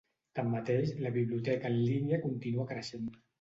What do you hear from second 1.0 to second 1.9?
la biblioteca en